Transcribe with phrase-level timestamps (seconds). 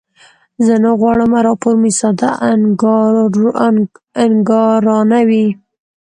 [0.65, 2.29] زه نه غواړم راپور مې ساده
[4.23, 5.47] انګارانه وي.